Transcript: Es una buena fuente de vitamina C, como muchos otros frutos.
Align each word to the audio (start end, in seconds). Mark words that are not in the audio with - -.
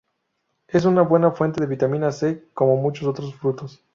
Es 0.67 0.85
una 0.85 1.03
buena 1.03 1.29
fuente 1.29 1.61
de 1.61 1.67
vitamina 1.67 2.11
C, 2.11 2.47
como 2.55 2.75
muchos 2.75 3.07
otros 3.07 3.35
frutos. 3.35 3.83